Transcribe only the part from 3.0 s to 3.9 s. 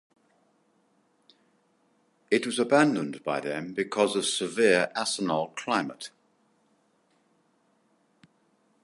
by them